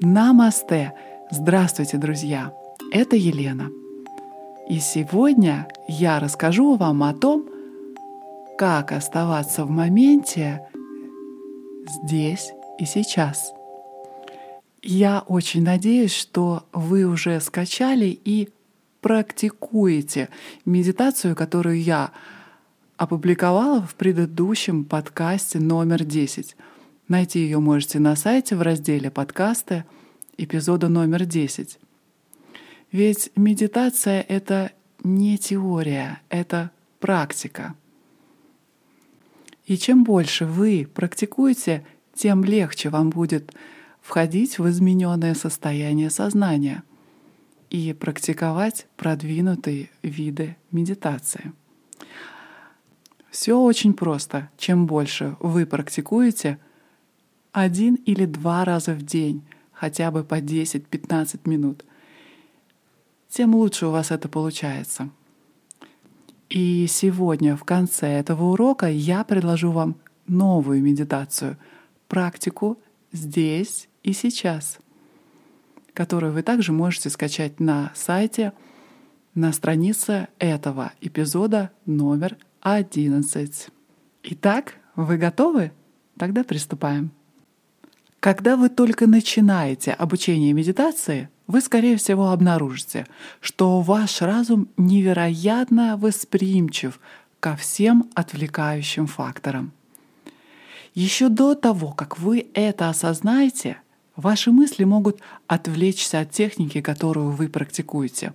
Намасте! 0.00 0.94
Здравствуйте, 1.28 1.96
друзья! 1.98 2.54
Это 2.92 3.16
Елена. 3.16 3.68
И 4.68 4.78
сегодня 4.78 5.66
я 5.88 6.20
расскажу 6.20 6.76
вам 6.76 7.02
о 7.02 7.12
том, 7.14 7.48
как 8.56 8.92
оставаться 8.92 9.64
в 9.64 9.70
моменте 9.70 10.68
здесь 12.04 12.52
и 12.78 12.84
сейчас. 12.84 13.52
Я 14.82 15.24
очень 15.26 15.64
надеюсь, 15.64 16.14
что 16.14 16.62
вы 16.72 17.04
уже 17.04 17.40
скачали 17.40 18.06
и 18.24 18.50
практикуете 19.00 20.28
медитацию, 20.64 21.34
которую 21.34 21.82
я 21.82 22.12
опубликовала 22.96 23.82
в 23.82 23.96
предыдущем 23.96 24.84
подкасте 24.84 25.58
номер 25.58 26.04
10. 26.04 26.54
Найти 27.08 27.40
ее 27.40 27.58
можете 27.58 27.98
на 28.00 28.14
сайте 28.16 28.54
в 28.54 28.60
разделе 28.60 29.10
«Подкасты» 29.10 29.86
эпизода 30.36 30.88
номер 30.88 31.24
10. 31.24 31.78
Ведь 32.92 33.30
медитация— 33.34 34.20
это 34.28 34.72
не 35.02 35.38
теория, 35.38 36.20
это 36.28 36.70
практика. 37.00 37.74
И 39.64 39.78
чем 39.78 40.04
больше 40.04 40.44
вы 40.44 40.86
практикуете, 40.92 41.86
тем 42.14 42.44
легче 42.44 42.90
вам 42.90 43.08
будет 43.08 43.54
входить 44.02 44.58
в 44.58 44.68
измененное 44.68 45.34
состояние 45.34 46.10
сознания 46.10 46.82
и 47.70 47.94
практиковать 47.94 48.86
продвинутые 48.96 49.88
виды 50.02 50.56
медитации. 50.72 51.52
Все 53.30 53.58
очень 53.58 53.94
просто. 53.94 54.50
Чем 54.58 54.86
больше 54.86 55.36
вы 55.40 55.64
практикуете, 55.64 56.58
один 57.60 57.96
или 57.96 58.24
два 58.24 58.64
раза 58.64 58.94
в 58.94 59.02
день, 59.02 59.42
хотя 59.72 60.10
бы 60.10 60.24
по 60.24 60.40
10-15 60.40 61.40
минут, 61.44 61.84
тем 63.28 63.54
лучше 63.54 63.86
у 63.86 63.90
вас 63.90 64.10
это 64.10 64.28
получается. 64.28 65.10
И 66.48 66.86
сегодня 66.88 67.56
в 67.56 67.64
конце 67.64 68.08
этого 68.08 68.44
урока 68.44 68.86
я 68.86 69.22
предложу 69.22 69.70
вам 69.70 69.96
новую 70.26 70.82
медитацию, 70.82 71.58
практику 72.08 72.78
здесь 73.12 73.88
и 74.02 74.12
сейчас, 74.12 74.78
которую 75.92 76.32
вы 76.32 76.42
также 76.42 76.72
можете 76.72 77.10
скачать 77.10 77.60
на 77.60 77.92
сайте 77.94 78.52
на 79.34 79.52
странице 79.52 80.28
этого 80.38 80.92
эпизода 81.00 81.70
номер 81.86 82.36
11. 82.60 83.68
Итак, 84.24 84.74
вы 84.96 85.16
готовы? 85.16 85.72
Тогда 86.18 86.42
приступаем. 86.44 87.12
Когда 88.20 88.56
вы 88.56 88.68
только 88.68 89.06
начинаете 89.06 89.92
обучение 89.92 90.52
медитации, 90.52 91.28
вы, 91.46 91.60
скорее 91.60 91.96
всего, 91.96 92.30
обнаружите, 92.30 93.06
что 93.40 93.80
ваш 93.80 94.22
разум 94.22 94.68
невероятно 94.76 95.96
восприимчив 95.96 96.98
ко 97.38 97.54
всем 97.54 98.10
отвлекающим 98.14 99.06
факторам. 99.06 99.72
Еще 100.94 101.28
до 101.28 101.54
того, 101.54 101.92
как 101.92 102.18
вы 102.18 102.48
это 102.54 102.88
осознаете, 102.88 103.80
ваши 104.16 104.50
мысли 104.50 104.82
могут 104.82 105.20
отвлечься 105.46 106.20
от 106.20 106.32
техники, 106.32 106.80
которую 106.80 107.30
вы 107.30 107.48
практикуете. 107.48 108.32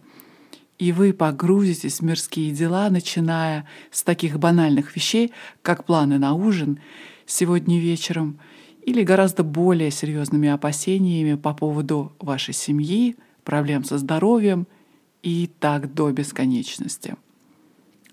И 0.80 0.94
вы 0.94 1.12
погрузитесь 1.12 2.00
в 2.00 2.04
мирские 2.04 2.52
дела, 2.52 2.90
начиная 2.90 3.68
с 3.92 4.02
таких 4.04 4.40
банальных 4.40 4.96
вещей, 4.96 5.34
как 5.62 5.84
планы 5.84 6.20
на 6.20 6.34
ужин 6.34 6.80
сегодня 7.26 7.80
вечером, 7.80 8.40
или 8.86 9.04
гораздо 9.04 9.44
более 9.44 9.92
серьезными 9.92 10.50
опасениями 10.50 11.36
по 11.36 11.54
поводу 11.54 12.14
вашей 12.20 12.54
семьи, 12.54 13.16
проблем 13.44 13.84
со 13.84 13.98
здоровьем 13.98 14.68
и 15.22 15.50
так 15.60 15.94
до 15.94 16.12
бесконечности. 16.12 17.16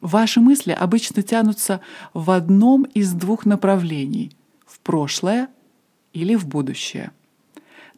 Ваши 0.01 0.41
мысли 0.41 0.73
обычно 0.73 1.23
тянутся 1.23 1.80
в 2.14 2.30
одном 2.30 2.85
из 2.85 3.13
двух 3.13 3.45
направлений— 3.47 4.33
в 4.67 4.80
прошлое 4.80 5.48
или 6.13 6.35
в 6.36 6.47
будущее. 6.47 7.11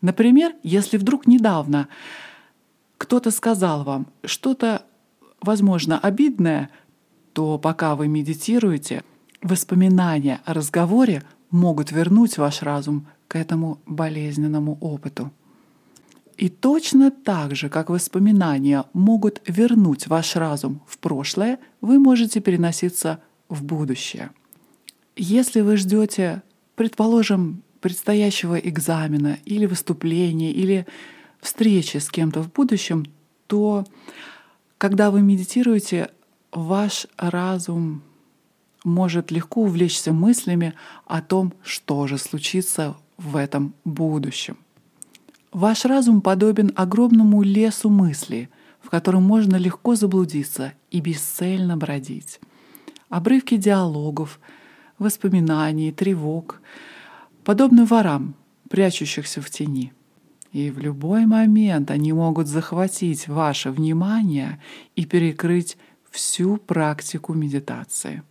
Например, 0.01 0.53
если 0.63 0.97
вдруг 0.97 1.27
недавно 1.27 1.89
кто-то 2.99 3.31
сказал 3.31 3.85
вам 3.85 4.07
что-то, 4.25 4.85
возможно, 5.41 5.99
обидное, 5.99 6.71
то 7.35 7.59
пока 7.59 7.95
вы 7.95 8.09
медитируете, 8.09 9.05
воспоминания 9.43 10.41
о 10.45 10.55
разговоре 10.55 11.23
могут 11.53 11.93
вернуть 11.93 12.39
ваш 12.39 12.63
разум 12.63 13.07
к 13.29 13.37
этому 13.37 13.79
болезненному 13.87 14.77
опыту. 14.81 15.31
И 16.37 16.49
точно 16.49 17.11
так 17.11 17.55
же, 17.55 17.69
как 17.69 17.91
воспоминания 17.91 18.85
могут 18.95 19.41
вернуть 19.47 20.09
ваш 20.09 20.35
разум 20.35 20.81
в 20.89 20.99
прошлое, 20.99 21.61
вы 21.81 22.01
можете 22.01 22.41
переноситься 22.41 23.21
в 23.49 23.63
будущее. 23.63 24.31
Если 25.15 25.61
вы 25.61 25.77
ждете, 25.77 26.43
предположим, 26.75 27.63
предстоящего 27.81 28.57
экзамена 28.59 29.39
или 29.45 29.67
выступления, 29.67 30.53
или 30.53 30.87
встречи 31.41 31.99
с 31.99 32.09
кем-то 32.09 32.43
в 32.43 32.51
будущем, 32.51 33.05
то 33.47 33.85
когда 34.79 35.11
вы 35.11 35.21
медитируете, 35.21 36.11
ваш 36.51 37.07
разум 37.17 38.03
может 38.85 39.31
легко 39.31 39.63
увлечься 39.63 40.13
мыслями 40.13 40.75
о 41.07 41.23
том, 41.23 41.53
что 41.63 42.07
же 42.07 42.19
случится 42.19 42.97
в 43.17 43.37
этом 43.37 43.75
будущем. 43.85 44.57
Ваш 45.53 45.85
разум 45.85 46.23
подобен 46.23 46.73
огромному 46.75 47.43
лесу 47.43 47.91
мыслей, 47.91 48.49
в 48.81 48.91
котором 48.91 49.23
можно 49.23 49.57
легко 49.57 49.95
заблудиться 49.95 50.73
и 50.91 51.01
бесцельно 51.01 51.77
бродить. 51.77 52.41
Обрывки 53.09 53.57
диалогов, 53.57 54.41
воспоминаний, 54.99 55.93
тревог 55.93 56.61
подобны 57.45 57.85
ворам, 57.85 58.35
прячущихся 58.71 59.43
в 59.43 59.51
тени. 59.51 59.93
И 60.53 60.71
в 60.71 60.79
любой 60.79 61.27
момент 61.27 61.91
они 61.91 62.13
могут 62.13 62.47
захватить 62.47 63.29
ваше 63.29 63.71
внимание 63.71 64.61
и 64.97 65.05
перекрыть 65.05 65.77
всю 66.11 66.59
практику 66.59 67.33
медитации. 67.33 68.23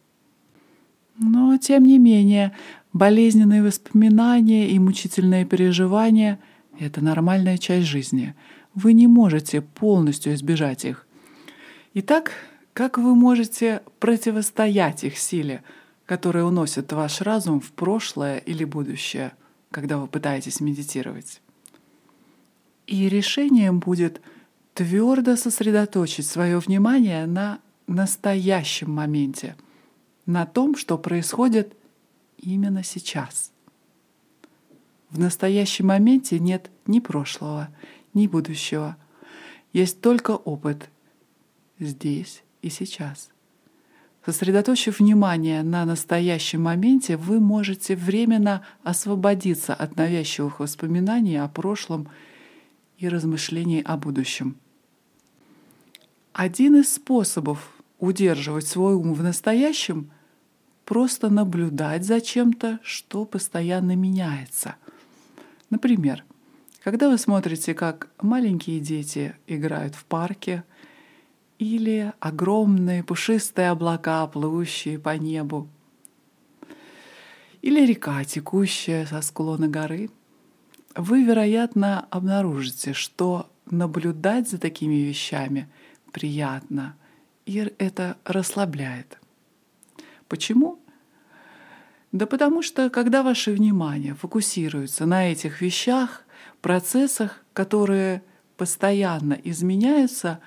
Но, 1.21 1.55
тем 1.57 1.83
не 1.85 1.99
менее, 1.99 2.51
болезненные 2.93 3.61
воспоминания 3.61 4.71
и 4.71 4.79
мучительные 4.79 5.45
переживания— 5.45 6.39
это 6.79 7.01
нормальная 7.01 7.59
часть 7.59 7.85
жизни. 7.85 8.33
Вы 8.73 8.93
не 8.93 9.05
можете 9.05 9.61
полностью 9.61 10.33
избежать 10.33 10.83
их. 10.83 11.05
Итак, 11.93 12.31
как 12.73 12.97
вы 12.97 13.13
можете 13.13 13.83
противостоять 13.99 15.03
их 15.03 15.17
силе, 15.17 15.63
которая 16.07 16.43
уносит 16.43 16.91
ваш 16.91 17.21
разум 17.21 17.61
в 17.61 17.71
прошлое 17.71 18.37
или 18.37 18.63
будущее, 18.63 19.33
когда 19.69 19.99
вы 19.99 20.07
пытаетесь 20.07 20.59
медитировать? 20.59 21.39
И 22.87 23.07
решением 23.07 23.79
будет 23.79 24.21
твердо 24.73 25.35
сосредоточить 25.35 26.25
свое 26.25 26.57
внимание 26.57 27.27
на 27.27 27.59
настоящем 27.85 28.91
моменте, 28.91 29.55
на 30.25 30.45
том, 30.45 30.75
что 30.75 30.97
происходит 30.97 31.75
именно 32.37 32.83
сейчас. 32.83 33.51
В 35.09 35.19
настоящем 35.19 35.87
моменте 35.87 36.39
нет 36.39 36.69
ни 36.85 36.99
прошлого, 36.99 37.69
ни 38.13 38.27
будущего. 38.27 38.97
Есть 39.73 40.01
только 40.01 40.31
опыт 40.31 40.89
здесь 41.79 42.43
и 42.61 42.69
сейчас. 42.69 43.29
Сосредоточив 44.25 44.99
внимание 44.99 45.63
на 45.63 45.83
настоящем 45.83 46.63
моменте, 46.63 47.17
вы 47.17 47.39
можете 47.39 47.95
временно 47.95 48.63
освободиться 48.83 49.73
от 49.73 49.95
навязчивых 49.97 50.59
воспоминаний 50.59 51.37
о 51.37 51.47
прошлом 51.47 52.07
и 52.97 53.09
размышлений 53.09 53.81
о 53.81 53.97
будущем. 53.97 54.57
Один 56.33 56.75
из 56.75 56.93
способов 56.93 57.73
удерживать 58.01 58.67
свой 58.67 58.95
ум 58.95 59.13
в 59.13 59.23
настоящем— 59.23 60.11
просто 60.85 61.29
наблюдать 61.29 62.03
за 62.03 62.19
чем-то, 62.19 62.79
что 62.83 63.23
постоянно 63.23 63.95
меняется— 63.95 64.75
Например, 65.71 66.25
когда 66.83 67.09
вы 67.09 67.17
смотрите, 67.17 67.73
как 67.73 68.09
маленькие 68.21 68.81
дети 68.81 69.35
играют 69.47 69.95
в 69.95 70.03
парке, 70.03 70.63
или 71.57 72.11
огромные 72.19 73.03
пушистые 73.03 73.69
облака, 73.69 74.27
плывущие 74.27 74.99
по 74.99 75.15
небу, 75.17 75.69
или 77.61 77.85
река, 77.85 78.23
текущая 78.25 79.05
со 79.05 79.21
склона 79.21 79.69
горы, 79.69 80.09
вы, 80.95 81.23
вероятно, 81.23 82.05
обнаружите, 82.09 82.91
что 82.91 83.49
наблюдать 83.65 84.49
за 84.49 84.57
такими 84.57 84.95
вещами 84.95 85.69
приятно, 86.11 86.97
и 87.51 87.73
это 87.79 88.17
расслабляет. 88.23 89.19
Почему? 90.27 90.79
Да 92.11 92.25
потому 92.25 92.61
что, 92.61 92.89
когда 92.89 93.23
ваше 93.23 93.51
внимание 93.51 94.15
фокусируется 94.15 95.05
на 95.05 95.31
этих 95.31 95.61
вещах, 95.61 96.23
процессах, 96.61 97.43
которые 97.53 98.23
постоянно 98.55 99.33
изменяются, 99.33 100.39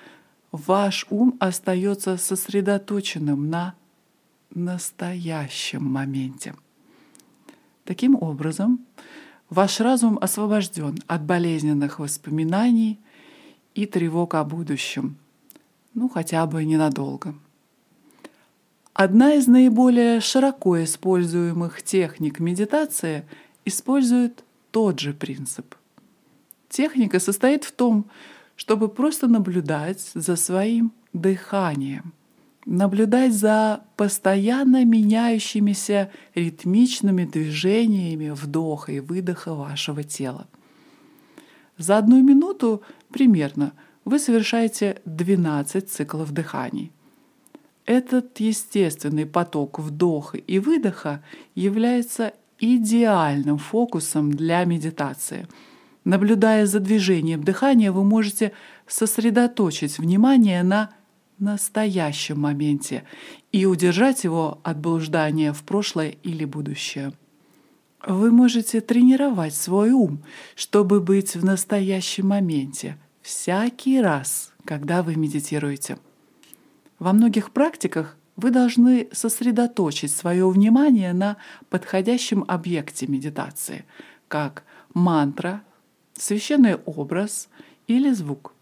ваш 0.51 1.05
ум 1.09 1.35
остается 1.39 2.17
сосредоточенным 2.17 3.49
на 3.49 3.75
настоящем 4.49 5.83
моменте. 5.85 6.55
Таким 7.83 8.15
образом, 8.15 8.79
ваш 9.49 9.79
разум 9.79 10.17
освобожден 10.19 10.97
от 11.05 11.23
болезненных 11.23 11.99
воспоминаний 11.99 12.99
и 13.75 13.85
тревог 13.85 14.33
о 14.33 14.43
будущем, 14.43 15.17
ну 15.95 16.09
хотя 16.09 16.45
бы 16.45 16.63
ненадолго. 16.63 17.33
Одна 18.93 19.33
из 19.33 19.47
наиболее 19.47 20.21
широко 20.21 20.81
используемых 20.83 21.81
техник 21.81 22.39
медитации 22.39 23.27
использует 23.65 24.43
тот 24.71 24.99
же 24.99 25.13
принцип. 25.13 25.75
Техника 26.69 27.19
состоит 27.19 27.63
в 27.63 27.71
том, 27.71 28.05
чтобы 28.55 28.87
просто 28.87 29.27
наблюдать 29.27 30.11
за 30.13 30.35
своим 30.35 30.93
дыханием, 31.13 32.13
наблюдать 32.65 33.33
за 33.33 33.81
постоянно 33.95 34.85
меняющимися 34.85 36.11
ритмичными 36.33 37.25
движениями 37.25 38.29
вдоха 38.29 38.91
и 38.91 38.99
выдоха 38.99 39.53
вашего 39.53 40.03
тела. 40.03 40.47
За 41.77 41.97
одну 41.97 42.21
минуту 42.21 42.81
примерно 43.11 43.73
вы 44.05 44.19
совершаете 44.19 45.01
12 45.05 45.89
циклов 45.89 46.31
дыханий. 46.31 46.91
Этот 47.85 48.39
естественный 48.39 49.25
поток 49.25 49.79
вдоха 49.79 50.37
и 50.37 50.59
выдоха 50.59 51.23
является 51.53 52.33
идеальным 52.59 53.57
фокусом 53.57 54.31
для 54.31 54.63
медитации. 54.63 55.47
Наблюдая 56.03 56.67
за 56.67 56.79
движением 56.79 57.43
дыхания, 57.43 57.91
вы 57.91 58.03
можете 58.03 58.53
сосредоточить 58.87 59.97
внимание 59.97 60.63
на 60.63 60.91
настоящем 61.39 62.39
моменте 62.39 63.03
и 63.51 63.65
удержать 63.65 64.23
его 64.23 64.59
от 64.63 64.79
блуждания 64.79 65.51
в 65.51 65.63
прошлое 65.63 66.15
или 66.23 66.45
будущее. 66.45 67.11
Вы 68.05 68.31
можете 68.31 68.81
тренировать 68.81 69.55
свой 69.55 69.91
ум, 69.91 70.23
чтобы 70.55 71.01
быть 71.01 71.35
в 71.35 71.43
настоящем 71.43 72.27
моменте 72.27 72.97
всякий 73.25 73.99
раз, 74.01 74.53
когда 74.65 75.01
вы 75.01 75.15
медитируете. 75.15 75.97
Во 76.99 77.11
многих 77.11 77.51
практиках 77.51 78.17
вы 78.35 78.51
должны 78.51 79.07
сосредоточить 79.11 80.11
свое 80.11 80.47
внимание 80.47 81.11
на 81.11 81.37
подходящем 81.69 82.45
объекте 82.47 83.07
медитации, 83.07 83.85
как 84.27 84.63
мантра, 84.93 85.63
священный 86.13 86.75
образ 86.75 87.49
или 87.87 88.11
звук. 88.11 88.53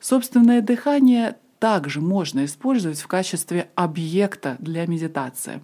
Собственное 0.00 0.60
дыхание 0.60 1.36
также 1.60 2.00
можно 2.00 2.44
использовать 2.44 3.00
в 3.00 3.06
качестве 3.06 3.70
объекта 3.76 4.56
для 4.58 4.86
медитации. 4.86 5.62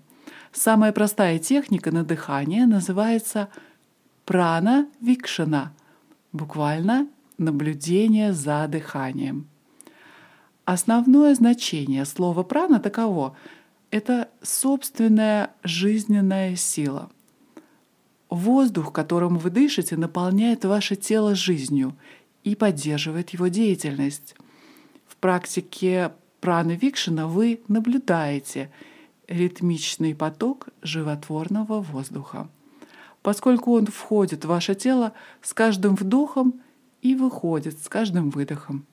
Самая 0.52 0.92
простая 0.92 1.40
техника 1.40 1.90
на 1.90 2.04
дыхание 2.04 2.64
называется 2.64 3.48
прана 4.24 4.86
викшана, 5.00 5.72
буквально 6.32 7.08
наблюдение 7.38 8.32
за 8.32 8.66
дыханием. 8.68 9.48
Основное 10.64 11.34
значение 11.34 12.04
слова 12.04 12.42
прана 12.42 12.80
таково— 12.80 13.36
это 13.90 14.28
собственная 14.42 15.50
жизненная 15.62 16.56
сила. 16.56 17.10
Воздух, 18.28 18.92
которым 18.92 19.38
вы 19.38 19.50
дышите, 19.50 19.96
наполняет 19.96 20.64
ваше 20.64 20.96
тело 20.96 21.34
жизнью 21.36 21.96
и 22.42 22.56
поддерживает 22.56 23.30
его 23.30 23.46
деятельность. 23.46 24.34
В 25.06 25.16
практике 25.16 26.12
праны 26.40 26.72
Викшина 26.72 27.28
вы 27.28 27.60
наблюдаете 27.68 28.70
ритмичный 29.28 30.14
поток 30.14 30.68
животворного 30.82 31.80
воздуха. 31.80 32.48
Поскольку 33.22 33.72
он 33.74 33.86
входит 33.86 34.44
в 34.44 34.48
ваше 34.48 34.74
тело 34.74 35.12
с 35.42 35.52
каждым 35.52 35.94
вдохом 35.94 36.60
и 37.06 37.14
выходит 37.14 37.81
с 37.82 37.88
каждым 37.88 38.31
выдохом. 38.31 38.85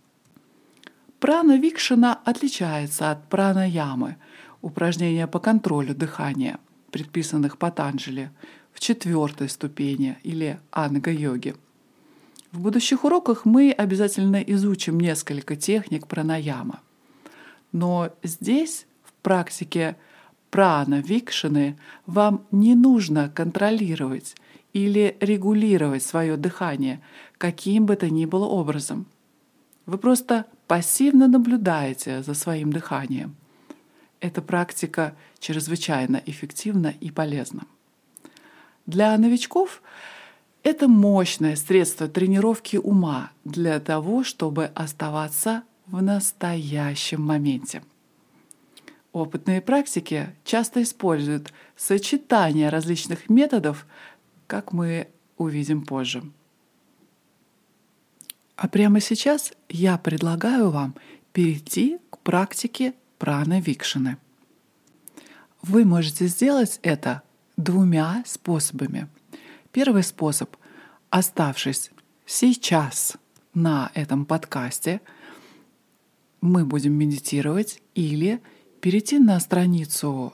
Прана 1.19 1.57
Викшина 1.57 2.19
отличается 2.25 3.09
от 3.09 3.27
прана 3.27 3.67
ямы, 3.67 4.17
упражнения 4.61 5.25
по 5.25 5.39
контролю 5.39 5.95
дыхания, 5.95 6.59
предписанных 6.91 7.57
Патанджали 7.57 8.29
в 8.71 8.79
четвертой 8.79 9.49
ступени 9.49 10.17
или 10.21 10.59
анга-йоги. 10.71 11.55
В 12.51 12.59
будущих 12.59 13.03
уроках 13.03 13.45
мы 13.45 13.71
обязательно 13.71 14.41
изучим 14.41 14.99
несколько 14.99 15.55
техник 15.55 16.05
пранаяма. 16.05 16.81
Но 17.71 18.13
здесь, 18.21 18.85
в 19.03 19.13
практике 19.23 19.95
прана 20.51 21.01
викшины, 21.01 21.79
вам 22.05 22.45
не 22.51 22.75
нужно 22.75 23.29
контролировать 23.29 24.35
или 24.73 25.17
регулировать 25.19 26.03
свое 26.03 26.35
дыхание 26.35 27.01
каким 27.43 27.85
бы 27.85 27.97
то 27.97 28.09
ни 28.09 28.23
было 28.23 28.45
образом. 28.45 29.05
Вы 29.85 29.97
просто 29.97 30.45
пассивно 30.65 31.27
наблюдаете 31.27 32.23
за 32.23 32.35
своим 32.35 32.71
дыханием. 32.71 33.35
Эта 34.21 34.41
практика 34.41 35.13
чрезвычайно 35.39 36.21
эффективна 36.25 36.93
и 37.01 37.11
полезна. 37.11 37.63
Для 38.85 39.17
новичков 39.17 39.81
это 40.63 40.87
мощное 40.87 41.57
средство 41.57 42.07
тренировки 42.07 42.77
ума 42.77 43.31
для 43.43 43.81
того, 43.81 44.23
чтобы 44.23 44.67
оставаться 44.67 45.63
в 45.85 46.01
настоящем 46.01 47.23
моменте. 47.23 47.83
Опытные 49.11 49.59
практики 49.59 50.29
часто 50.45 50.81
используют 50.81 51.51
сочетание 51.75 52.69
различных 52.69 53.29
методов, 53.29 53.85
как 54.47 54.71
мы 54.71 55.09
увидим 55.35 55.81
позже. 55.81 56.23
А 58.55 58.67
прямо 58.67 58.99
сейчас 58.99 59.53
я 59.69 59.97
предлагаю 59.97 60.69
вам 60.69 60.95
перейти 61.31 61.97
к 62.09 62.19
практике 62.19 62.93
праны 63.17 63.59
викшины. 63.59 64.17
Вы 65.61 65.85
можете 65.85 66.27
сделать 66.27 66.79
это 66.83 67.23
двумя 67.57 68.23
способами. 68.25 69.07
Первый 69.71 70.03
способ, 70.03 70.55
оставшись 71.09 71.89
сейчас 72.25 73.17
на 73.53 73.91
этом 73.93 74.25
подкасте, 74.25 75.01
мы 76.41 76.65
будем 76.65 76.93
медитировать 76.93 77.81
или 77.95 78.41
перейти 78.81 79.17
на 79.19 79.39
страницу 79.39 80.33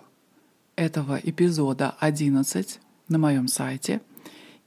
этого 0.76 1.20
эпизода 1.22 1.96
11 2.00 2.80
на 3.10 3.18
моем 3.18 3.48
сайте 3.48 4.02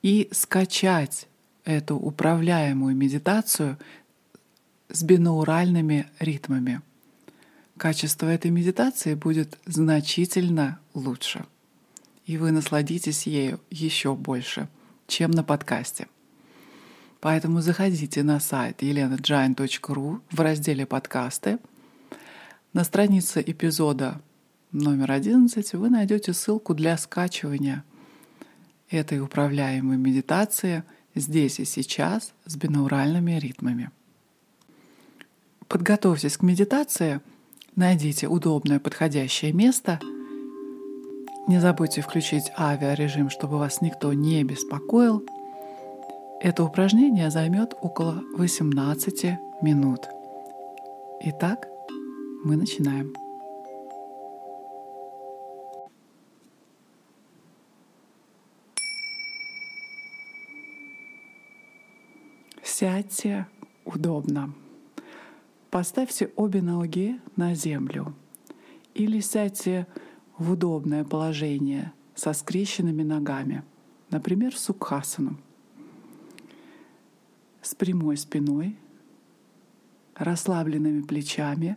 и 0.03 0.29
скачать 0.31 1.27
эту 1.65 1.97
управляемую 1.97 2.97
медитацию 2.97 3.79
с 4.89 5.03
бинауральными 5.03 6.07
ритмами. 6.19 6.81
Качество 7.77 8.27
этой 8.27 8.51
медитации 8.51 9.15
будет 9.15 9.59
значительно 9.65 10.79
лучше, 10.95 11.45
и 12.27 12.37
вы 12.37 12.53
насладитесь 12.53 13.27
ею 13.27 13.61
еще 13.71 14.15
больше, 14.15 14.69
чем 15.07 15.31
на 15.31 15.43
подкасте. 15.43 16.07
Поэтому 17.21 17.61
заходите 17.61 18.23
на 18.23 18.41
сайт 18.41 18.83
elenajain.ru 18.83 20.21
в 20.31 20.41
разделе 20.41 20.87
«Подкасты». 20.87 21.59
На 22.73 22.85
странице 22.85 23.43
эпизода 23.47 24.21
номер 24.73 25.13
11 25.13 25.75
вы 25.75 25.91
найдете 25.91 26.33
ссылку 26.33 26.75
для 26.75 26.97
скачивания 26.97 27.85
этой 28.91 29.21
управляемой 29.21 29.97
медитации– 29.97 30.83
здесь 31.15 31.61
и 31.61 31.65
сейчас 31.65 32.33
с 32.47 32.57
бинауральными 32.57 33.33
ритмами. 33.33 33.91
Подготовьтесь 35.69 36.37
к 36.37 36.43
медитации, 36.43 37.21
найдите 37.77 38.29
удобное 38.29 38.79
подходящее 38.79 39.53
место. 39.53 40.01
Не 41.49 41.61
забудьте 41.61 42.03
включить 42.03 42.53
авиарежим, 42.57 43.31
чтобы 43.31 43.59
вас 43.59 43.81
никто 43.81 44.13
не 44.13 44.45
беспокоил. 44.45 45.25
Это 46.41 46.65
упражнение 46.65 47.31
займет 47.31 47.75
около 47.81 48.23
18 48.37 49.39
минут. 49.63 50.09
Итак, 51.25 51.69
мы 52.45 52.57
начинаем. 52.57 53.22
Сядьте 62.83 63.47
удобно. 63.85 64.53
Поставьте 65.71 66.33
обе 66.35 66.63
ноги 66.63 67.21
на 67.37 67.55
землю 67.55 68.13
или 68.93 69.21
сядьте 69.21 69.87
в 70.37 70.51
удобное 70.51 71.05
положение 71.05 71.93
со 72.17 72.33
скрещенными 72.33 73.05
ногами, 73.05 73.63
например, 74.11 74.59
сукхасану. 74.59 75.39
с 77.61 77.73
прямой 77.77 78.17
спиной, 78.17 78.77
расслабленными 80.17 81.03
плечами 81.03 81.77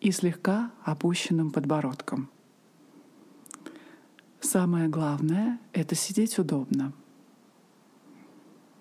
и 0.00 0.12
слегка 0.12 0.70
опущенным 0.84 1.50
подбородком. 1.50 2.30
Самое 4.38 4.88
главное— 4.88 5.58
это 5.72 5.96
сидеть 5.96 6.38
удобно. 6.38 6.92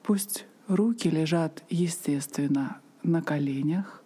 Пусть 0.03 0.45
руки 0.67 1.09
лежат 1.09 1.63
естественно 1.69 2.79
на 3.03 3.21
коленях, 3.21 4.03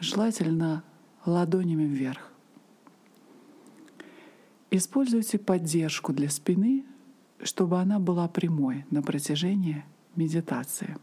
желательно 0.00 0.84
ладонями 1.24 1.84
вверх. 1.84 2.32
Используйте 4.70 5.38
поддержку 5.38 6.12
для 6.12 6.30
спины, 6.30 6.84
чтобы 7.42 7.80
она 7.80 7.98
была 7.98 8.28
прямой 8.28 8.86
на 8.90 9.02
протяжении 9.02 9.84
медитации. 10.16 10.96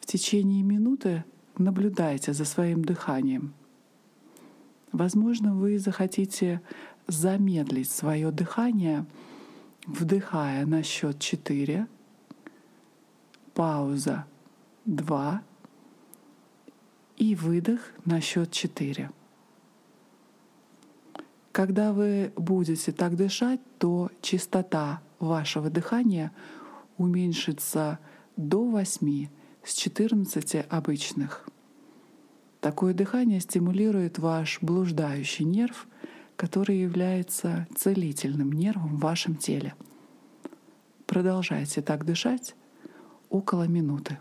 В 0.00 0.06
течение 0.06 0.62
минуты 0.62 1.24
наблюдайте 1.58 2.32
за 2.32 2.44
своим 2.44 2.84
дыханием. 2.84 3.52
Возможно, 4.92 5.54
вы 5.54 5.78
захотите 5.78 6.62
замедлить 7.06 7.90
свое 7.90 8.30
дыхание, 8.30 9.06
вдыхая 9.86 10.64
на 10.66 10.82
счет 10.82 11.18
4, 11.18 11.86
пауза 13.54 14.26
2 14.84 15.42
и 17.16 17.34
выдох 17.34 17.80
на 18.04 18.20
счет 18.20 18.50
4. 18.50 19.10
Когда 21.52 21.92
вы 21.92 22.32
будете 22.36 22.90
так 22.90 23.16
дышать, 23.16 23.60
то 23.78 24.10
частота 24.20 25.00
вашего 25.20 25.70
дыхания 25.70 26.32
уменьшится 26.98 28.00
до 28.36 28.64
8 28.64 29.28
с 29.62 29.74
14 29.74 30.66
обычных. 30.68 31.48
Такое 32.60 32.92
дыхание 32.92 33.40
стимулирует 33.40 34.18
ваш 34.18 34.58
блуждающий 34.62 35.44
нерв, 35.44 35.86
который 36.34 36.78
является 36.78 37.68
целительным 37.76 38.50
нервом 38.50 38.96
в 38.96 39.00
вашем 39.00 39.36
теле. 39.36 39.74
Продолжайте 41.06 41.82
так 41.82 42.04
дышать 42.04 42.56
около 43.34 43.66
минуты. 43.66 44.16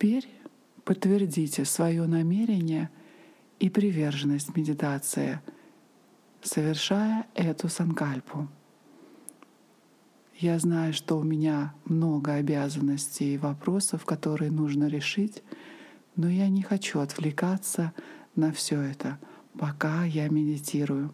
Теперь 0.00 0.26
подтвердите 0.84 1.66
свое 1.66 2.06
намерение 2.06 2.88
и 3.58 3.68
приверженность 3.68 4.56
медитации, 4.56 5.42
совершая 6.40 7.26
эту 7.34 7.68
санкальпу. 7.68 8.48
Я 10.38 10.58
знаю, 10.58 10.94
что 10.94 11.18
у 11.18 11.22
меня 11.22 11.74
много 11.84 12.32
обязанностей 12.32 13.34
и 13.34 13.36
вопросов, 13.36 14.06
которые 14.06 14.50
нужно 14.50 14.86
решить, 14.86 15.42
но 16.16 16.30
я 16.30 16.48
не 16.48 16.62
хочу 16.62 17.00
отвлекаться 17.00 17.92
на 18.34 18.52
все 18.52 18.80
это, 18.80 19.18
пока 19.58 20.04
я 20.04 20.30
медитирую. 20.30 21.12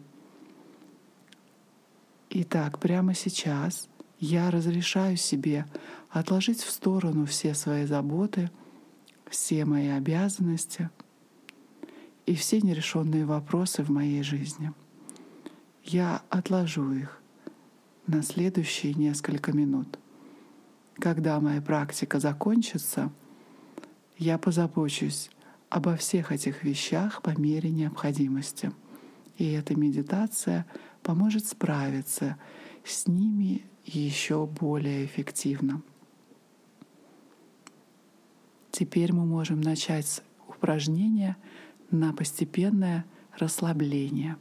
Итак, 2.29 2.79
прямо 2.79 3.13
сейчас 3.13 3.89
я 4.17 4.49
разрешаю 4.49 5.17
себе 5.17 5.65
отложить 6.09 6.61
в 6.61 6.69
сторону 6.71 7.25
все 7.25 7.53
свои 7.53 7.85
заботы— 7.85 8.49
все 9.29 9.65
мои 9.65 9.87
обязанности 9.89 10.89
и 12.25 12.35
все 12.35 12.61
нерешенные 12.61 13.25
вопросы 13.25 13.83
в 13.83 13.89
моей 13.89 14.23
жизни. 14.23 14.71
Я 15.83 16.21
отложу 16.29 16.91
их 16.91 17.21
на 18.05 18.21
следующие 18.21 18.93
несколько 18.93 19.51
минут. 19.53 19.99
Когда 20.95 21.39
моя 21.39 21.61
практика 21.61 22.19
закончится, 22.19 23.11
я 24.17 24.37
позабочусь 24.37 25.29
обо 25.69 25.95
всех 25.95 26.31
этих 26.31 26.63
вещах 26.63 27.21
по 27.21 27.37
мере 27.37 27.69
необходимости. 27.69 28.71
И 29.37 29.51
эта 29.51 29.75
медитация 29.75 30.65
поможет 31.03 31.45
справиться 31.45 32.37
с 32.83 33.07
ними 33.07 33.65
еще 33.85 34.45
более 34.45 35.05
эффективно. 35.05 35.81
Теперь 38.77 39.11
мы 39.11 39.25
можем 39.25 39.59
начать 39.59 40.05
с 40.05 40.21
упражнения 40.47 41.35
на 41.89 42.13
постепенное 42.13 43.05
расслабление. 43.35 44.37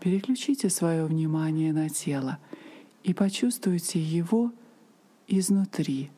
Переключите 0.00 0.70
свое 0.70 1.04
внимание 1.04 1.74
на 1.74 1.90
тело 1.90 2.38
и 3.04 3.12
почувствуйте 3.12 4.00
его 4.00 4.52
изнутри. 5.28 6.10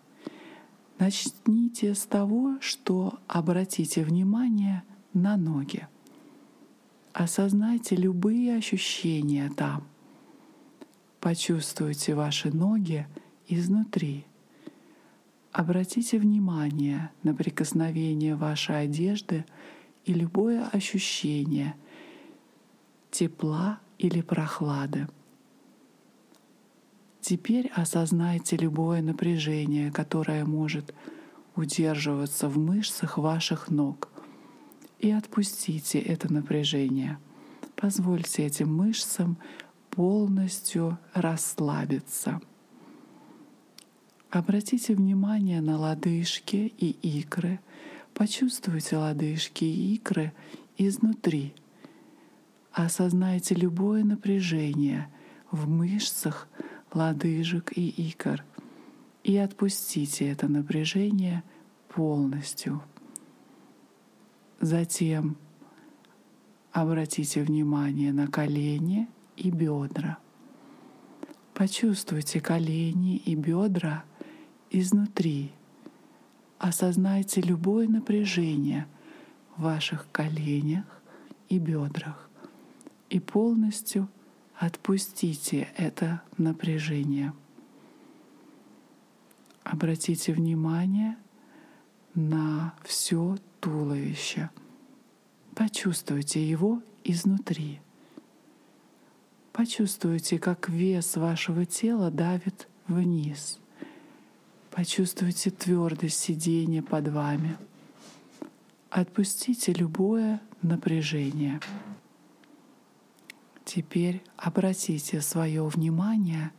Начните 1.00 1.96
с 1.96 2.06
того, 2.06 2.58
что 2.60 3.18
обратите 3.26 4.04
внимание 4.04 4.84
на 5.12 5.36
ноги. 5.36 5.88
Осознайте 7.12 7.96
любые 7.96 8.54
ощущения 8.54 9.50
там. 9.56 9.88
Почувствуйте 11.18 12.14
ваши 12.14 12.52
ноги 12.52 13.08
изнутри. 13.48 14.24
Обратите 15.52 16.18
внимание 16.18 17.10
на 17.22 17.34
прикосновение 17.34 18.34
вашей 18.36 18.84
одежды 18.84 19.44
и 20.06 20.14
любое 20.14 20.66
ощущение 20.66 21.74
тепла 23.10 23.78
или 23.98 24.22
прохлады. 24.22 25.08
Теперь 27.20 27.70
осознайте 27.74 28.56
любое 28.56 29.02
напряжение, 29.02 29.92
которое 29.92 30.46
может 30.46 30.94
удерживаться 31.54 32.48
в 32.48 32.56
мышцах 32.56 33.18
ваших 33.18 33.68
ног, 33.68 34.08
и 35.00 35.10
отпустите 35.10 36.00
это 36.00 36.32
напряжение. 36.32 37.18
Позвольте 37.76 38.46
этим 38.46 38.74
мышцам 38.74 39.36
полностью 39.90 40.98
расслабиться. 41.12 42.40
Обратите 44.32 44.94
внимание 44.94 45.60
на 45.60 45.78
лодыжки 45.78 46.72
и 46.78 46.88
икры. 47.20 47.60
Почувствуйте 48.14 48.96
лодыжки 48.96 49.64
и 49.64 49.94
икры 49.96 50.32
изнутри. 50.78 51.52
Осознайте 52.72 53.54
любое 53.54 54.04
напряжение 54.04 55.10
в 55.50 55.68
мышцах 55.68 56.48
лодыжек 56.94 57.76
и 57.76 57.86
икр 57.90 58.42
и 59.22 59.36
отпустите 59.36 60.30
это 60.30 60.48
напряжение 60.48 61.42
полностью. 61.88 62.82
Затем 64.62 65.36
обратите 66.72 67.42
внимание 67.42 68.14
на 68.14 68.28
колени 68.28 69.08
и 69.36 69.50
бедра. 69.50 70.16
Почувствуйте 71.52 72.40
колени 72.40 73.18
и 73.18 73.34
бедра 73.34 74.04
изнутри. 74.72 75.52
Осознайте 76.58 77.40
любое 77.40 77.88
напряжение 77.88 78.86
в 79.56 79.62
ваших 79.62 80.06
коленях 80.12 80.84
и 81.48 81.58
бедрах 81.58 82.30
и 83.10 83.20
полностью 83.20 84.08
отпустите 84.54 85.68
это 85.76 86.22
напряжение. 86.38 87.34
Обратите 89.64 90.32
внимание 90.32 91.16
на 92.14 92.74
все 92.84 93.36
туловище. 93.60 94.50
Почувствуйте 95.54 96.48
его 96.48 96.80
изнутри. 97.04 97.80
Почувствуйте, 99.52 100.38
как 100.38 100.68
вес 100.70 101.16
вашего 101.16 101.66
тела 101.66 102.10
давит 102.10 102.68
вниз. 102.88 103.61
Почувствуйте 104.72 105.50
твердость 105.50 106.18
сидения 106.18 106.82
под 106.82 107.08
вами. 107.08 107.58
Отпустите 108.88 109.74
любое 109.74 110.40
напряжение. 110.62 111.60
Теперь 113.66 114.22
обратите 114.38 115.20
свое 115.20 115.62
внимание 115.66 116.52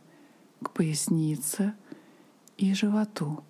к 0.62 0.70
пояснице 0.70 1.74
и 2.56 2.72
животу. 2.72 3.42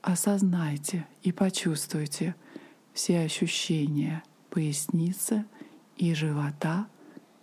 Осознайте 0.00 1.08
и 1.22 1.32
почувствуйте 1.32 2.36
все 2.92 3.18
ощущения 3.18 4.22
поясницы 4.48 5.44
и 5.96 6.14
живота 6.14 6.86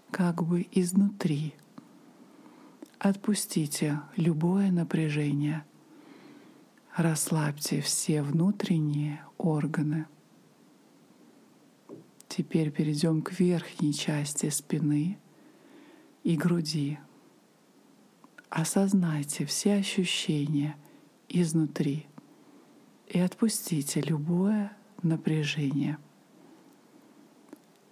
как 0.10 0.42
бы 0.42 0.66
изнутри. 0.72 1.54
Отпустите 2.98 4.00
любое 4.16 4.72
напряжение. 4.72 5.66
Расслабьте 6.96 7.80
все 7.80 8.22
внутренние 8.22 9.24
органы. 9.38 10.08
Теперь 12.28 12.70
перейдем 12.70 13.22
к 13.22 13.40
верхней 13.40 13.94
части 13.94 14.50
спины 14.50 15.18
и 16.24 16.36
груди. 16.36 17.00
Осознайте 18.50 19.46
все 19.46 19.76
ощущения 19.76 20.76
изнутри 21.30 22.08
и 23.08 23.20
отпустите 23.20 24.02
любое 24.02 24.76
напряжение. 25.02 25.98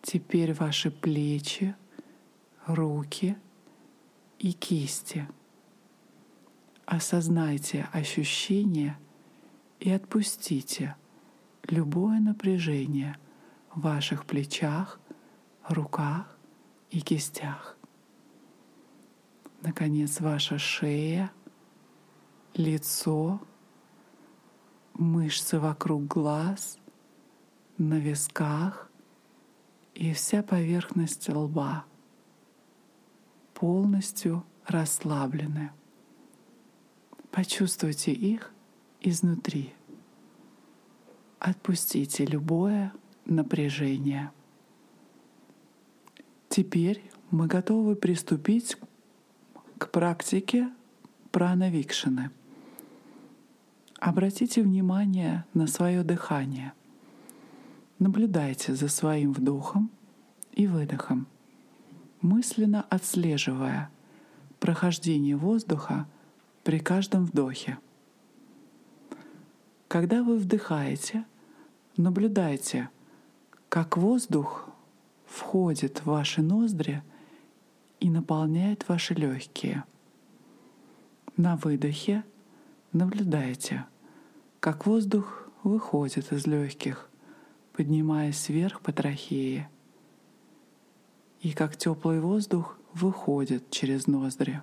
Теперь 0.01 0.53
ваши 0.53 0.91
плечи, 0.91 1.73
руки 2.65 3.37
и 4.39 4.51
кисти. 4.51 5.25
Осознайте 6.91 7.87
ощущения 7.93 8.97
и 9.79 9.91
отпустите 9.91 10.95
любое 11.67 12.19
напряжение 12.19 13.15
в 13.71 13.81
ваших 13.81 14.25
плечах, 14.25 14.99
руках 15.67 16.35
и 16.89 16.99
кистях. 17.01 17.77
Наконец, 19.61 20.19
ваша 20.19 20.57
шея, 20.57 21.31
лицо, 22.55 23.39
мышцы 24.95 25.59
вокруг 25.59 26.07
глаз, 26.07 26.79
на 27.77 27.99
висках 27.99 28.89
и 29.93 30.11
вся 30.13 30.41
поверхность 30.41 31.29
лба 31.29 31.85
полностью 33.53 34.43
расслаблены. 34.65 35.69
Почувствуйте 37.31 38.11
их 38.11 38.51
изнутри. 39.01 39.73
Отпустите 41.39 42.25
любое 42.25 42.91
напряжение. 43.25 44.31
Теперь 46.49 47.09
мы 47.31 47.47
готовы 47.47 47.95
приступить 47.95 48.75
к 49.77 49.91
практике 49.91 50.69
пранавикшины. 51.31 52.31
Обратите 53.99 54.63
внимание 54.63 55.45
на 55.53 55.67
свое 55.67 56.03
дыхание. 56.03 56.73
Наблюдайте 57.99 58.73
за 58.73 58.87
своим 58.87 59.33
вдохом 59.33 59.91
и 60.53 60.67
выдохом, 60.67 61.27
мысленно 62.21 62.85
отслеживая 62.89 63.89
прохождение 64.59 65.35
воздуха 65.35 66.07
при 66.69 66.77
каждом 66.77 67.25
вдохе. 67.25 67.79
Когда 69.87 70.21
вы 70.21 70.37
вдыхаете, 70.37 71.25
наблюдайте, 71.97 72.89
как 73.69 73.97
воздух 73.97 74.69
входит 75.25 75.97
в 75.97 76.05
ваши 76.05 76.43
ноздри— 76.43 77.01
и 77.99 78.11
наполняет 78.11 78.87
ваши 78.87 79.15
легкие. 79.15 79.83
На 81.37 81.55
выдохе 81.55 82.23
наблюдайте, 82.93 83.85
как 84.59 84.85
воздух 84.85 85.49
выходит 85.63 86.31
из 86.31 86.45
легких, 86.45 87.09
поднимаясь 87.73 88.47
вверх 88.47 88.81
по 88.81 88.93
трахее, 88.93 89.71
и 91.41 91.51
как 91.51 91.77
теплый 91.77 92.19
воздух 92.19 92.77
выходит 92.93 93.71
через 93.71 94.05
ноздри. 94.05 94.61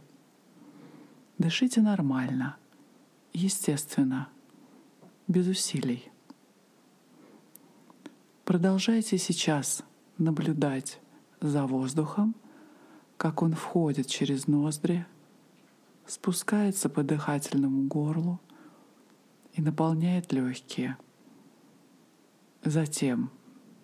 Дышите 1.39 1.81
нормально, 1.81 2.57
естественно, 3.33 4.29
без 5.29 5.47
усилий. 5.47 6.11
Продолжайте 8.45 9.19
сейчас 9.19 9.83
наблюдать 10.19 11.01
за 11.41 11.67
воздухом— 11.67 12.35
как 13.17 13.43
он 13.43 13.55
входит 13.55 14.07
через 14.09 14.47
ноздри, 14.47 15.07
спускается 16.07 16.89
по 16.89 17.03
дыхательному 17.03 17.87
горлу 17.89 18.41
и 19.55 19.63
наполняет 19.63 20.33
легкие. 20.33 20.97
Затем 22.63 23.31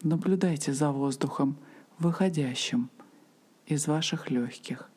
наблюдайте 0.02 0.72
за 0.72 0.90
воздухом, 0.90 1.56
выходящим 1.98 2.90
из 3.66 3.86
ваших 3.86 4.30
легких, 4.30 4.90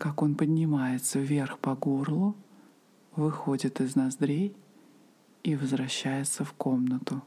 как 0.00 0.22
он 0.22 0.34
поднимается 0.34 1.18
вверх 1.18 1.58
по 1.58 1.74
горлу, 1.74 2.34
выходит 3.16 3.82
из 3.82 3.96
ноздрей 3.96 4.56
и 5.42 5.54
возвращается 5.54 6.42
в 6.42 6.54
комнату. 6.54 7.22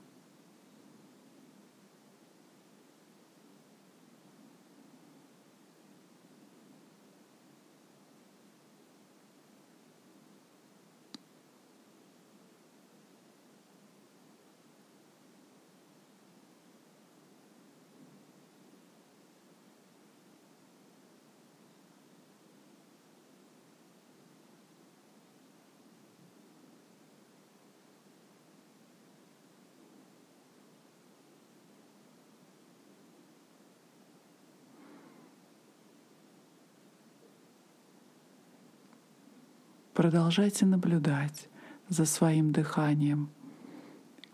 Продолжайте 40.03 40.65
наблюдать 40.65 41.47
за 41.87 42.03
своим 42.03 42.51
дыханием, 42.51 43.29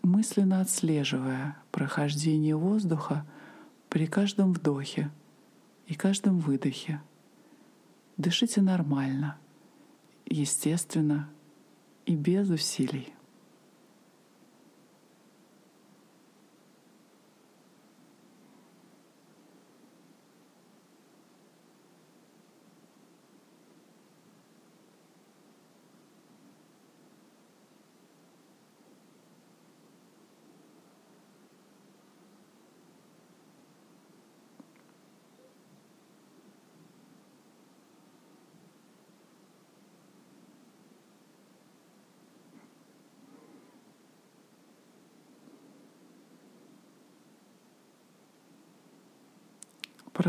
мысленно 0.02 0.60
отслеживая 0.60 1.58
прохождение 1.70 2.56
воздуха 2.56 3.24
При 3.88 4.08
каждом 4.08 4.52
вдохе 4.52 5.12
и 5.86 5.94
каждом 5.94 6.40
выдохе 6.40 7.00
дышите 8.16 8.62
нормально, 8.62 9.38
естественно 10.26 11.30
и 12.04 12.16
без 12.16 12.50
усилий. 12.50 13.14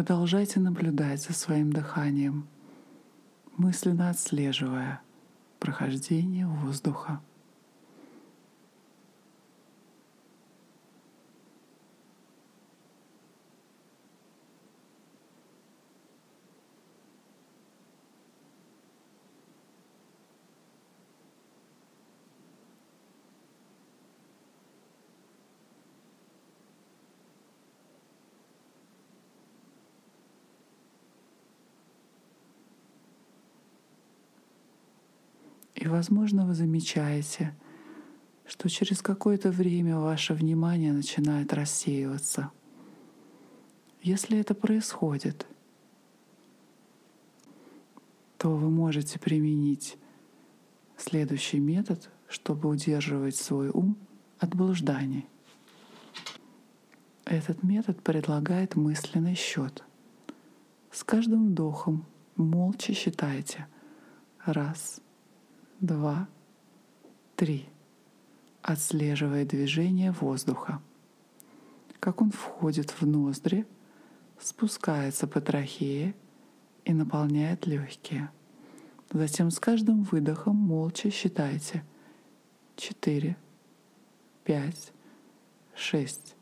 Продолжайте 0.04 0.60
наблюдать 0.60 1.22
за 1.22 1.32
своим 1.34 1.72
дыханием, 1.72 2.48
мысленно 3.56 4.10
отслеживая 4.10 5.00
прохождение 5.60 6.48
воздуха. 6.48 7.22
Возможно, 35.92 36.46
вы 36.46 36.56
замечаете, 36.56 37.56
что 38.46 38.70
через 38.70 39.02
какое-то 39.02 39.52
время 39.52 40.00
ваше 40.00 40.34
внимание 40.34 40.92
начинает 40.92 41.54
рассеиваться. 41.54 42.52
Если 44.02 44.40
это 44.40 44.56
происходит, 44.56 45.46
то 48.38 48.56
вы 48.56 48.72
можете 48.72 49.20
применить 49.20 49.98
следующий 50.98 51.60
метод, 51.60 52.10
чтобы 52.28 52.70
удерживать 52.70 53.36
свой 53.36 53.70
ум 53.70 53.96
от 54.40 54.56
блужданий. 54.56 55.28
Этот 57.26 57.62
метод 57.62 58.02
предлагает 58.02 58.76
мысленный 58.76 59.36
счет. 59.36 59.84
С 60.92 61.04
каждым 61.04 61.50
вдохом 61.50 62.06
молча 62.36 62.94
считайте 62.94 63.68
раз, 64.44 65.00
два, 65.82 66.30
три, 67.36 67.68
отслеживая 68.62 69.46
движение 69.46 70.12
воздуха, 70.12 70.80
как 72.00 72.22
он 72.22 72.32
входит 72.32 72.92
в 72.92 73.06
ноздри, 73.06 73.66
спускается 74.40 75.28
по 75.28 75.42
трахее 75.42 76.16
и 76.86 76.94
наполняет 76.94 77.66
легкие. 77.66 78.30
Затем 79.12 79.50
с 79.50 79.60
каждым 79.60 80.04
выдохом 80.04 80.56
молча 80.56 81.12
считайте. 81.12 81.84
Четыре, 82.76 83.36
пять, 84.44 84.94
шесть, 85.76 86.36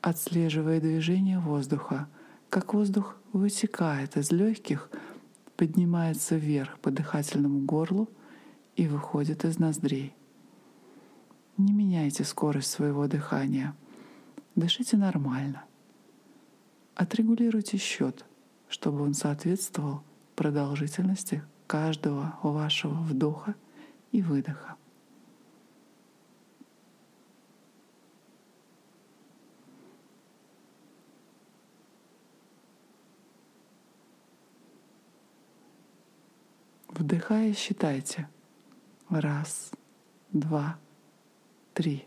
отслеживая 0.00 0.80
движение 0.80 1.38
воздуха, 1.38 2.08
как 2.48 2.74
воздух 2.74 3.16
вытекает 3.32 4.16
из 4.16 4.32
легких, 4.32 4.90
поднимается 5.56 6.36
вверх 6.36 6.78
по 6.80 6.90
дыхательному 6.90 7.60
горлу 7.60 8.08
и 8.78 8.86
выходит 8.86 9.44
из 9.44 9.58
ноздрей. 9.58 10.14
Не 11.56 11.72
меняйте 11.72 12.22
скорость 12.22 12.70
своего 12.70 13.08
дыхания. 13.08 13.74
Дышите 14.54 14.96
нормально. 14.96 15.64
Отрегулируйте 16.94 17.76
счет, 17.76 18.24
чтобы 18.68 19.02
он 19.02 19.14
соответствовал 19.14 20.04
продолжительности 20.36 21.42
каждого 21.66 22.38
вашего 22.44 22.94
вдоха 22.94 23.56
и 24.12 24.22
выдоха. 24.22 24.76
Вдыхая, 36.90 37.52
считайте— 37.54 38.28
Раз, 39.10 39.70
два, 40.32 40.78
три. 41.72 42.06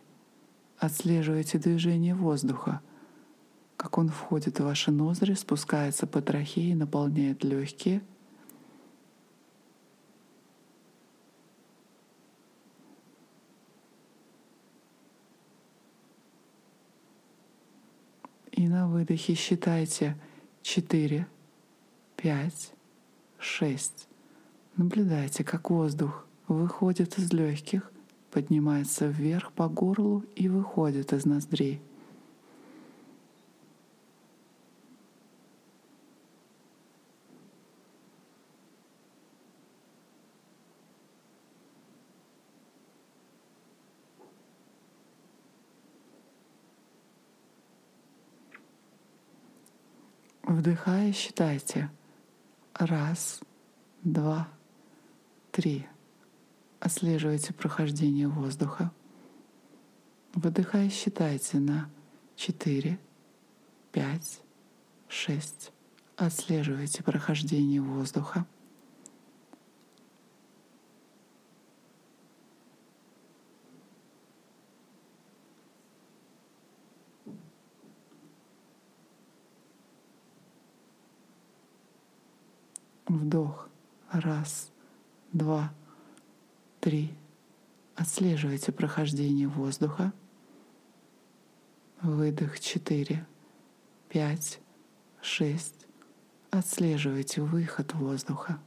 Отслеживайте 0.77 1.57
движение 1.57 2.13
воздуха, 2.13 2.79
как 3.75 3.97
он 3.97 4.09
входит 4.09 4.59
в 4.59 4.63
ваши 4.63 4.91
ноздри, 4.91 5.33
спускается 5.33 6.05
по 6.05 6.21
трахее, 6.21 6.75
наполняет 6.75 7.43
легкие. 7.43 8.03
И 18.51 18.67
на 18.67 18.87
выдохе 18.87 19.33
считайте 19.33 20.15
четыре, 20.61 21.25
пять, 22.15 22.73
шесть. 23.39 24.07
Наблюдайте, 24.77 25.43
как 25.43 25.71
воздух 25.71 26.27
выходит 26.51 27.17
из 27.17 27.31
легких, 27.31 27.91
поднимается 28.29 29.07
вверх 29.07 29.51
по 29.53 29.67
горлу 29.67 30.23
и 30.35 30.47
выходит 30.47 31.13
из 31.13 31.25
ноздрей. 31.25 31.81
Вдыхая, 50.43 51.13
считайте. 51.13 51.89
Раз, 52.73 53.39
два, 54.03 54.47
три. 55.51 55.90
Отслеживайте 56.81 57.53
прохождение 57.53 58.27
воздуха. 58.27 58.91
Выдыхая, 60.33 60.89
считайте 60.89 61.59
на 61.59 61.91
4, 62.35 62.97
5, 63.91 64.41
6. 65.07 65.71
Отслеживайте 66.17 67.03
прохождение 67.03 67.81
воздуха. 67.81 68.47
Вдох. 83.05 83.69
Раз, 84.11 84.71
два, 85.31 85.71
Три. 86.81 87.13
Отслеживайте 87.95 88.71
прохождение 88.71 89.47
воздуха. 89.47 90.13
Выдох 92.01 92.59
четыре, 92.59 93.27
пять, 94.09 94.59
шесть. 95.21 95.85
Отслеживайте 96.49 97.43
выход 97.43 97.93
воздуха. 97.93 98.59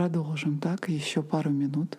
Продолжим 0.00 0.58
так 0.60 0.88
еще 0.88 1.22
пару 1.22 1.50
минут. 1.50 1.98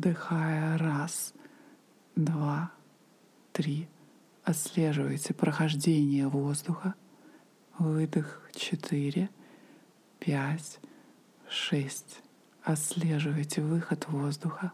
Вдыхая 0.00 0.78
раз, 0.78 1.34
два, 2.16 2.72
три. 3.52 3.86
Отслеживайте 4.44 5.34
прохождение 5.34 6.26
воздуха. 6.26 6.94
Выдох 7.78 8.40
четыре, 8.54 9.28
пять, 10.18 10.80
шесть. 11.50 12.22
Отслеживайте 12.62 13.60
выход 13.60 14.08
воздуха. 14.08 14.72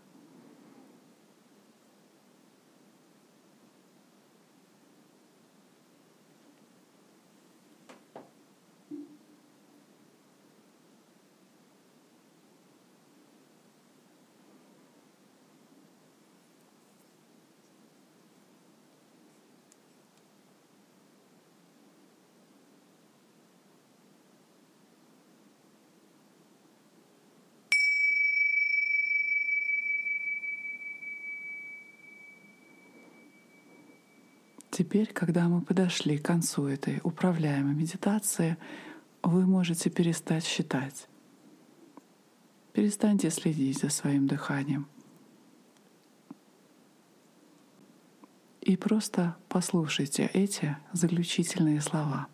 Теперь, 34.76 35.10
когда 35.10 35.48
мы 35.48 35.62
подошли 35.62 36.18
к 36.18 36.26
концу 36.26 36.66
этой 36.66 37.00
управляемой 37.02 37.74
медитации, 37.74 38.58
вы 39.22 39.46
можете 39.46 39.88
перестать 39.88 40.44
считать. 40.44 41.08
Перестаньте 42.74 43.30
следить 43.30 43.78
за 43.80 43.88
своим 43.88 44.26
дыханием. 44.26 44.86
И 48.60 48.76
просто 48.76 49.36
послушайте 49.48 50.28
эти 50.34 50.76
заключительные 50.92 51.80
слова. 51.80 52.26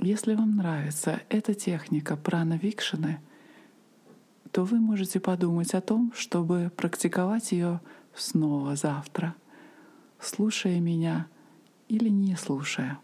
Если 0.00 0.34
вам 0.34 0.56
нравится 0.56 1.20
эта 1.28 1.52
техника 1.52 2.16
прана-викшины, 2.16 3.20
то 4.50 4.64
вы 4.64 4.80
можете 4.80 5.20
подумать 5.20 5.74
о 5.74 5.82
том, 5.82 6.14
чтобы 6.16 6.72
практиковать 6.74 7.52
ее 7.52 7.82
снова 8.14 8.76
завтра— 8.76 9.34
слушая 10.20 10.80
меня 10.80 11.26
или 11.88 12.08
не 12.08 12.36
слушая. 12.36 12.98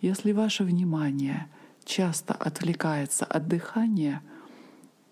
Если 0.00 0.32
ваше 0.32 0.64
внимание 0.64 1.48
часто 1.84 2.34
отвлекается 2.34 3.24
от 3.24 3.46
дыхания, 3.48 4.22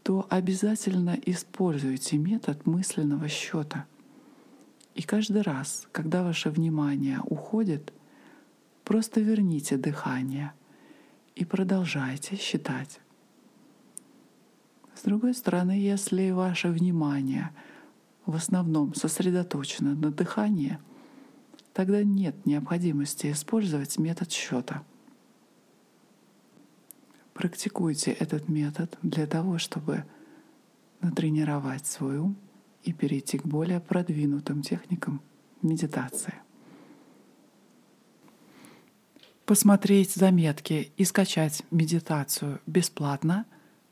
то 0.02 0.26
обязательно 0.30 1.18
используйте 1.26 2.16
метод 2.16 2.66
мысленного 2.66 3.28
счета. 3.28 3.86
И 4.94 5.02
каждый 5.02 5.42
раз, 5.42 5.86
когда 5.92 6.24
ваше 6.24 6.50
внимание 6.50 7.20
уходит, 7.24 7.92
просто 8.84 9.20
верните 9.20 9.76
дыхание 9.76 10.52
и 11.36 11.44
продолжайте 11.44 12.36
считать. 12.36 13.00
С 14.94 15.02
другой 15.02 15.34
стороны, 15.34 15.72
если 15.72 16.30
ваше 16.30 16.68
внимание— 16.68 17.50
в 18.26 18.36
основном 18.36 18.94
сосредоточена 18.94 19.94
на 19.94 20.10
дыхании, 20.10 20.78
тогда 21.72 22.02
нет 22.02 22.46
необходимости 22.46 23.30
использовать 23.32 23.98
метод 23.98 24.30
счета. 24.30 24.82
Практикуйте 27.34 28.12
этот 28.12 28.48
метод 28.48 28.98
для 29.02 29.26
того, 29.26 29.58
чтобы 29.58 30.04
натренировать 31.00 31.86
свой 31.86 32.18
ум 32.18 32.36
и 32.82 32.92
перейти 32.92 33.38
к 33.38 33.46
более 33.46 33.80
продвинутым 33.80 34.62
техникам 34.62 35.22
медитации. 35.62 36.34
Посмотреть 39.46 40.12
заметки 40.14 40.92
и 40.96 41.04
скачать 41.04 41.62
медитацию 41.70 42.60
бесплатно 42.66 43.46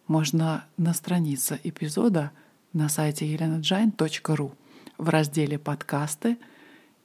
можно 0.07 0.67
на 0.77 0.95
странице 0.95 1.59
эпизода— 1.65 2.33
на 2.73 2.89
сайте 2.89 3.25
elenajain.ru 3.35 4.53
в 4.99 5.09
разделе 5.09 5.59
«Подкасты» 5.59 6.37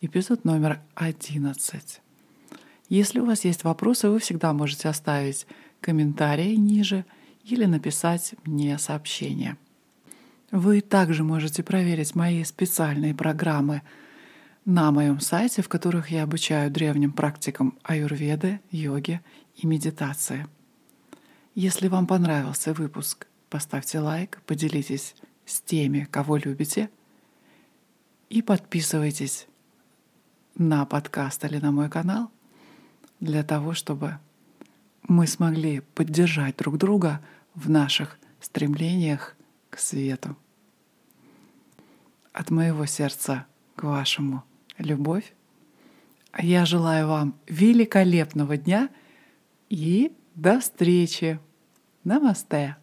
эпизод 0.01 0.43
номер 0.43 0.81
11. 0.95 2.01
Если 2.89 3.19
у 3.19 3.25
вас 3.25 3.45
есть 3.45 3.63
вопросы, 3.63 4.09
вы 4.09 4.19
всегда 4.19 4.51
можете 4.51 4.89
оставить 4.89 5.47
комментарии 5.79 6.55
ниже 6.55 7.05
или 7.45 7.65
написать 7.65 8.35
мне 8.43 8.77
сообщение. 8.77 9.57
Вы 10.51 10.81
также 10.81 11.23
можете 11.23 11.63
проверить 11.63 12.13
мои 12.13 12.43
специальные 12.43 13.15
программы 13.15 13.81
на 14.65 14.91
моем 14.91 15.19
сайте, 15.21 15.61
в 15.61 15.69
которых 15.69 16.11
я 16.11 16.23
обучаю 16.23 16.71
древним 16.71 17.13
практикам 17.13 17.77
аюрведы, 17.83 18.59
йоги 18.69 19.21
и 19.55 19.65
медитации. 19.65 20.45
Если 21.55 21.87
вам 21.87 22.05
понравился 22.05 22.73
выпуск, 22.73 23.27
поставьте 23.49 23.99
лайк, 23.99 24.41
поделитесь 24.45 25.15
с 25.45 25.61
теми, 25.61 26.07
кого 26.09 26.37
любите, 26.37 26.89
и 28.29 28.41
подписывайтесь 28.41 29.47
на 30.55 30.85
подкаст 30.85 31.43
или 31.45 31.57
на 31.57 31.71
мой 31.71 31.89
канал 31.89 32.31
для 33.19 33.43
того, 33.43 33.73
чтобы 33.73 34.19
мы 35.07 35.27
смогли 35.27 35.81
поддержать 35.95 36.57
друг 36.57 36.77
друга 36.77 37.21
в 37.53 37.69
наших 37.69 38.17
стремлениях 38.39 39.35
к 39.69 39.77
свету. 39.77 40.35
От 42.31 42.49
моего 42.49 42.85
сердца 42.85 43.45
к 43.75 43.83
вашему 43.83 44.43
любовь. 44.77 45.33
Я 46.37 46.65
желаю 46.65 47.07
вам 47.07 47.35
великолепного 47.47 48.57
дня 48.57 48.89
и 49.69 50.11
до 50.35 50.59
встречи. 50.59 51.39
Намасте. 52.03 52.77